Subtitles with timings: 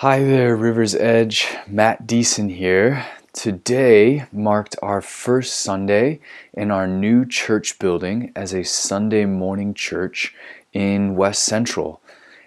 [0.00, 1.46] Hi there, River's Edge.
[1.66, 3.04] Matt Deason here.
[3.34, 6.20] Today marked our first Sunday
[6.54, 10.34] in our new church building as a Sunday morning church
[10.72, 12.00] in West Central.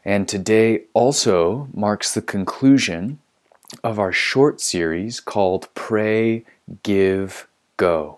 [0.03, 3.19] And today also marks the conclusion
[3.83, 6.45] of our short series called Pray,
[6.81, 7.47] Give,
[7.77, 8.17] Go.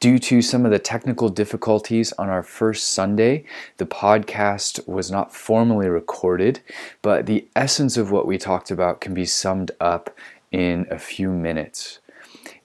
[0.00, 3.44] Due to some of the technical difficulties on our first Sunday,
[3.76, 6.60] the podcast was not formally recorded,
[7.02, 10.16] but the essence of what we talked about can be summed up
[10.50, 11.98] in a few minutes.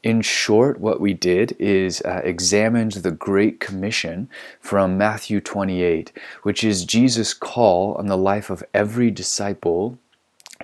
[0.01, 4.29] In short, what we did is uh, examined the Great Commission
[4.61, 6.13] from Matthew 28,
[6.43, 9.99] which is Jesus' call on the life of every disciple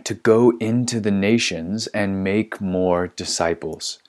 [0.06, 4.00] to go into the nations and make more disciples.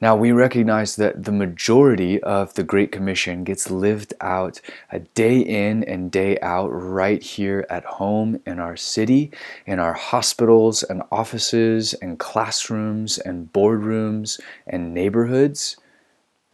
[0.00, 4.58] Now, we recognize that the majority of the Great Commission gets lived out
[4.90, 9.30] a day in and day out right here at home in our city,
[9.66, 15.76] in our hospitals and offices and classrooms and boardrooms and neighborhoods.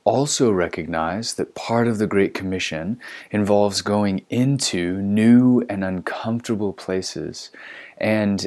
[0.07, 3.01] Also, recognize that part of the Great Commission
[3.33, 7.51] involves going into new and uncomfortable places.
[7.99, 8.47] And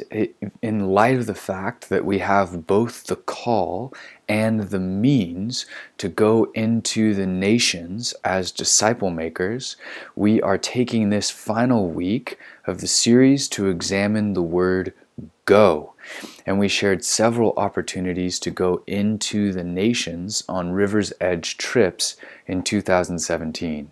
[0.62, 3.92] in light of the fact that we have both the call
[4.26, 5.66] and the means
[5.98, 9.76] to go into the nations as disciple makers,
[10.16, 14.94] we are taking this final week of the series to examine the word
[15.50, 15.94] go.
[16.46, 22.62] And we shared several opportunities to go into the nations on River's Edge trips in
[22.62, 23.90] 2017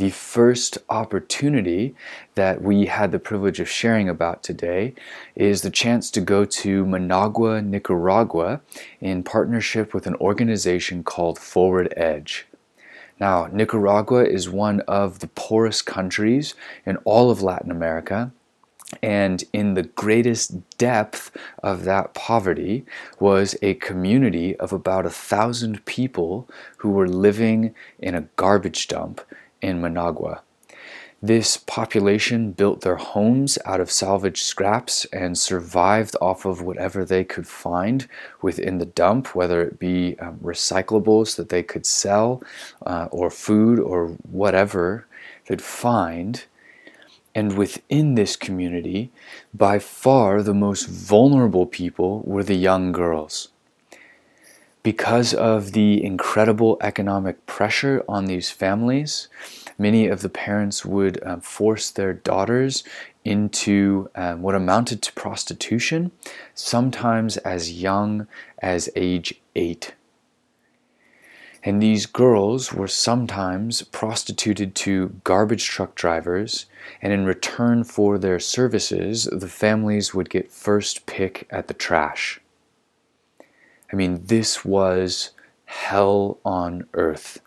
[0.00, 1.94] the first opportunity
[2.34, 4.94] that we had the privilege of sharing about today
[5.36, 8.62] is the chance to go to Managua, Nicaragua,
[9.02, 12.46] in partnership with an organization called Forward Edge.
[13.20, 16.54] Now, Nicaragua is one of the poorest countries
[16.86, 18.32] in all of Latin America.
[19.02, 21.30] And in the greatest depth
[21.62, 22.84] of that poverty
[23.18, 29.20] was a community of about a thousand people who were living in a garbage dump
[29.62, 30.42] in Managua.
[31.22, 37.24] This population built their homes out of salvaged scraps and survived off of whatever they
[37.24, 38.08] could find
[38.40, 42.42] within the dump, whether it be um, recyclables that they could sell
[42.86, 45.06] uh, or food or whatever
[45.46, 46.44] they'd find.
[47.34, 49.10] And within this community,
[49.54, 53.48] by far the most vulnerable people were the young girls
[54.82, 59.28] because of the incredible economic pressure on these families,
[59.78, 62.82] many of the parents would um, force their daughters
[63.24, 66.10] into um, what amounted to prostitution,
[66.54, 68.26] sometimes as young
[68.60, 69.94] as age eight.
[71.62, 76.66] And these girls were sometimes prostituted to garbage truck drivers,
[77.02, 82.40] and in return for their services, the families would get first pick at the trash.
[83.92, 85.30] I mean, this was
[85.66, 87.40] hell on earth.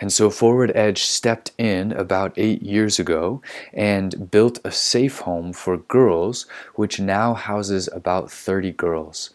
[0.00, 3.42] And so Forward Edge stepped in about eight years ago
[3.72, 9.30] and built a safe home for girls, which now houses about 30 girls.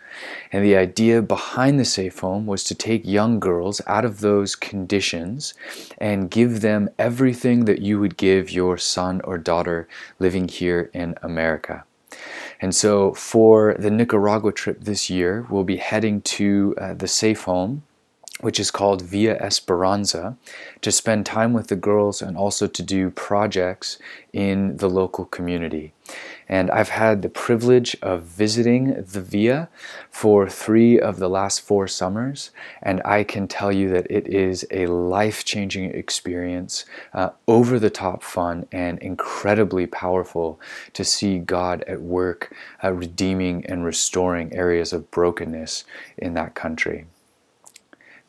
[0.52, 4.56] And the idea behind the safe home was to take young girls out of those
[4.56, 5.54] conditions
[5.98, 9.88] and give them everything that you would give your son or daughter
[10.20, 11.84] living here in America.
[12.62, 17.44] And so for the Nicaragua trip this year, we'll be heading to uh, the safe
[17.44, 17.84] home,
[18.42, 20.38] which is called Villa Esperanza,
[20.82, 23.98] to spend time with the girls and also to do projects
[24.32, 25.94] in the local community.
[26.48, 29.70] And I've had the privilege of visiting the Villa
[30.10, 32.52] for three of the last four summers,
[32.82, 37.92] and I can tell you that it is a life changing experience, uh, over the
[37.92, 40.60] top fun, and incredibly powerful
[40.94, 45.84] to see God at work uh, redeeming and restoring areas of brokenness
[46.18, 47.06] in that country.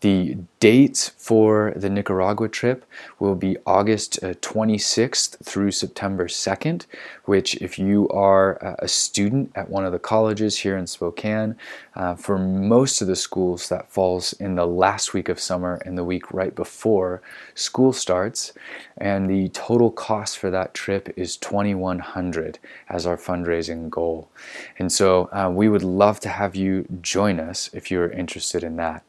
[0.00, 2.86] The dates for the Nicaragua trip
[3.18, 6.86] will be August uh, 26th through September 2nd,
[7.26, 11.54] which, if you are uh, a student at one of the colleges here in Spokane,
[11.94, 15.98] uh, for most of the schools that falls in the last week of summer and
[15.98, 17.20] the week right before
[17.54, 18.54] school starts.
[18.96, 22.58] And the total cost for that trip is 2100
[22.88, 24.30] as our fundraising goal.
[24.78, 28.76] And so uh, we would love to have you join us if you're interested in
[28.76, 29.04] that.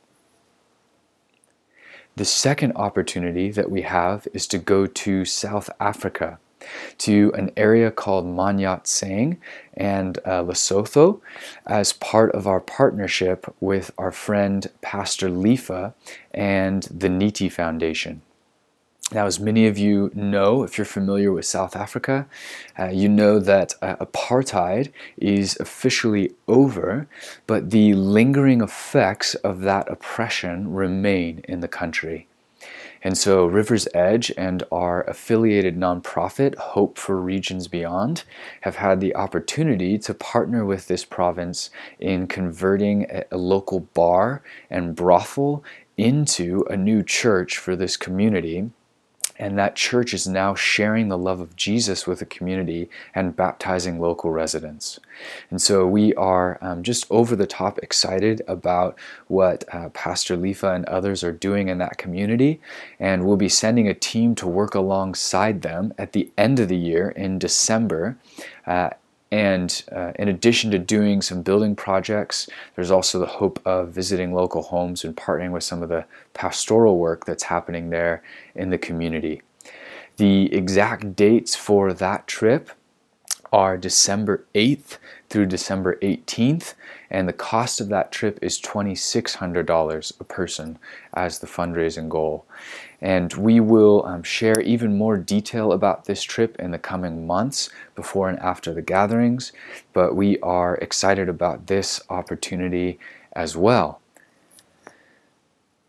[2.15, 6.39] The second opportunity that we have is to go to South Africa,
[6.99, 9.37] to an area called Manyatseng
[9.75, 11.21] and uh, Lesotho,
[11.65, 15.93] as part of our partnership with our friend Pastor Lifa
[16.33, 18.21] and the Niti Foundation.
[19.13, 22.27] Now, as many of you know, if you're familiar with South Africa,
[22.79, 27.09] uh, you know that uh, apartheid is officially over,
[27.45, 32.27] but the lingering effects of that oppression remain in the country.
[33.03, 38.23] And so, River's Edge and our affiliated nonprofit, Hope for Regions Beyond,
[38.61, 41.69] have had the opportunity to partner with this province
[41.99, 45.65] in converting a, a local bar and brothel
[45.97, 48.69] into a new church for this community
[49.41, 53.99] and that church is now sharing the love of Jesus with the community and baptizing
[53.99, 54.99] local residents.
[55.49, 58.97] And so we are um, just over the top excited about
[59.27, 62.61] what uh, Pastor Lifa and others are doing in that community.
[62.99, 66.77] And we'll be sending a team to work alongside them at the end of the
[66.77, 68.17] year in December.
[68.67, 68.91] Uh,
[69.31, 74.33] and uh, in addition to doing some building projects, there's also the hope of visiting
[74.33, 78.21] local homes and partnering with some of the pastoral work that's happening there
[78.55, 79.41] in the community.
[80.17, 82.71] The exact dates for that trip
[83.53, 84.97] are December 8th
[85.29, 86.73] through December 18th,
[87.09, 90.77] and the cost of that trip is $2,600 a person
[91.13, 92.45] as the fundraising goal.
[93.01, 97.69] And we will um, share even more detail about this trip in the coming months
[97.95, 99.51] before and after the gatherings,
[99.91, 102.99] but we are excited about this opportunity
[103.33, 104.01] as well.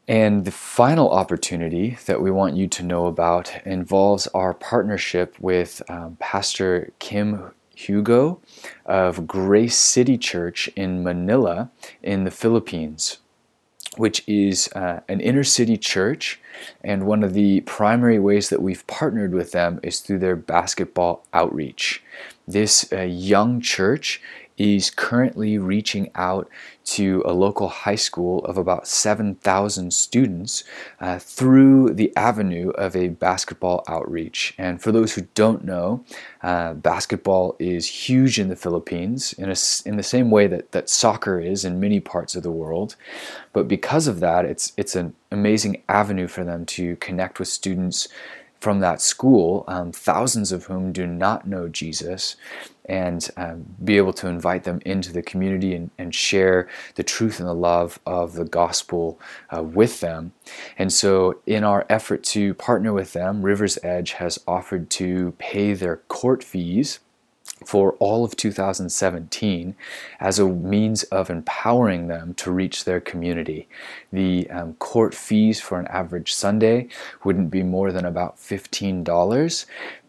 [0.09, 5.81] And the final opportunity that we want you to know about involves our partnership with
[5.89, 8.41] um, Pastor Kim Hugo
[8.85, 11.71] of Grace City Church in Manila
[12.03, 13.19] in the Philippines
[13.97, 16.41] which is uh, an inner city church.
[16.83, 21.25] And one of the primary ways that we've partnered with them is through their basketball
[21.33, 22.03] outreach.
[22.47, 24.21] This uh, young church
[24.59, 26.49] is currently reaching out
[26.85, 30.65] to a local high school of about 7,000 students
[31.01, 34.55] uh, through the avenue of a basketball outreach.
[34.59, 36.05] And for those who don't know,
[36.43, 39.57] uh, basketball is huge in the Philippines in, a,
[39.87, 42.97] in the same way that, that soccer is in many parts of the world.
[43.53, 48.09] But because of that, it's, it's an amazing avenue for them to connect with students
[48.63, 52.37] from that school, um, thousands of whom do not know Jesus,
[52.85, 57.41] and um, be able to invite them into the community and, and, share the truth
[57.41, 59.19] and the love of the gospel
[59.51, 60.33] uh, with them.
[60.79, 65.75] And so, in our effort to partner with them, River's Edge has offered to pay
[65.75, 67.01] their court fees
[67.67, 69.75] for all of 2017
[70.21, 73.69] as a means of empowering them to reach their community.
[74.13, 76.89] The um, court fees for an average Sunday
[77.25, 79.67] wouldn't be more than about $15.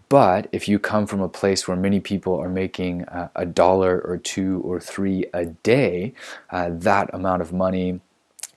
[0.10, 4.00] But if you come from a place where many people are making uh, a dollar
[4.02, 6.14] or two or three a day,
[6.52, 8.00] uh, that amount of money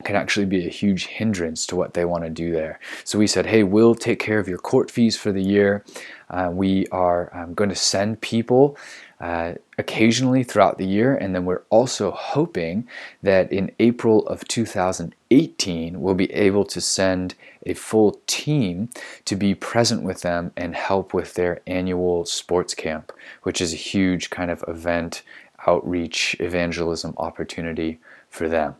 [0.05, 2.79] can actually be a huge hindrance to what they want to do there.
[3.05, 5.85] So we said, hey, we'll take care of your court fees for the year.
[6.29, 8.77] Uh, we are um, going to send people
[9.21, 12.87] uh, occasionally throughout the year, and then we're also hoping
[13.23, 17.35] that in April of 2018 we'll be able to send
[17.65, 18.89] a full team
[19.25, 23.13] to be present with them and help with their annual sports camp,
[23.43, 25.23] which is a huge kind of event,
[25.67, 27.99] outreach, evangelism opportunity
[28.29, 28.77] for them.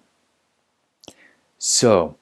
[1.59, 2.17] So,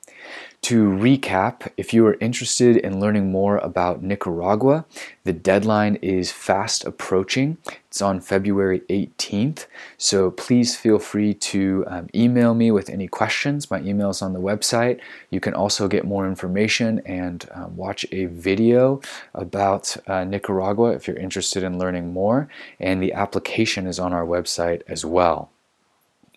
[0.64, 4.87] to recap, if you are interested in learning more about Nicaragua,
[5.24, 7.58] the deadline is fast approaching.
[7.89, 9.67] It's on February 18th.
[9.98, 13.70] So please feel free to um, email me with any questions.
[13.70, 15.00] My email is on the website.
[15.29, 19.03] You can also get more information and um, watch a video
[19.34, 22.48] about uh, Nicaragua if you're interested in learning more.
[22.81, 25.50] And the application is on our website as well.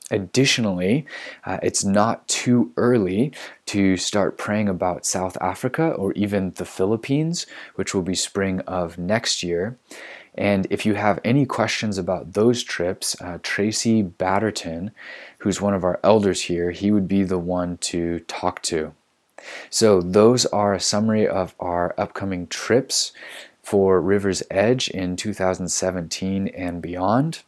[0.10, 1.06] Additionally,
[1.46, 3.34] uh, it's not too early
[3.66, 7.46] to start praying about South Africa or even the Philippines,
[7.76, 9.78] which will be spring of next year.
[10.34, 14.92] And if you have any questions about those trips, uh, Tracy Batterton,
[15.40, 18.94] who's one of our elders here, he would be the one to talk to.
[19.70, 23.12] So, those are a summary of our upcoming trips
[23.62, 27.44] for River's Edge in 2017 and beyond.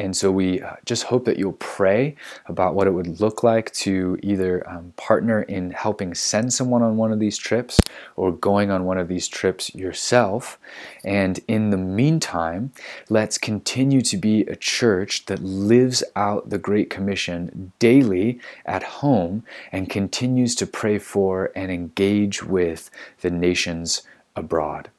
[0.00, 2.16] And so we uh, just hope that you'll pray
[2.46, 6.96] about what it would look like to either um, partner in helping send someone on
[6.96, 7.82] one of these trips
[8.16, 10.58] or going on one of these trips yourself.
[11.04, 12.72] And in the meantime,
[13.10, 19.44] let's continue to be a church that lives out the Great Commission daily at home
[19.70, 22.90] and continues to pray for and engage with
[23.20, 24.02] the nations
[24.34, 24.90] abroad.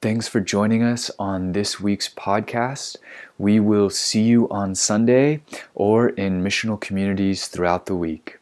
[0.00, 2.98] Thanks for joining us on this week's podcast.
[3.36, 5.40] We will see you on Sunday
[5.74, 8.37] or in missional communities throughout the week.